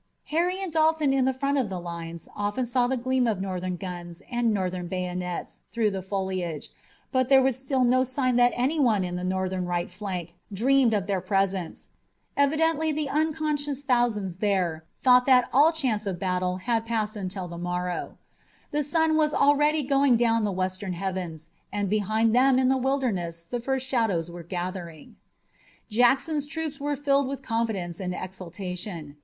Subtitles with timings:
[0.33, 3.75] Harry and Dalton in the front of the lines often saw the gleam of Northern
[3.75, 6.71] guns and Northern bayonets through the foliage,
[7.11, 11.05] but there was still no sign that anyone in the Northern right flank dreamed of
[11.05, 11.89] their presence.
[12.35, 17.59] Evidently the unconscious thousands there thought that all chance of battle had passed until the
[17.59, 18.17] morrow.
[18.71, 23.43] The sun was already going down the western heavens, and behind them in the Wilderness
[23.43, 25.17] the first shadows were gathering.
[25.91, 29.17] Jackson's troops were filled with confidence and exultation.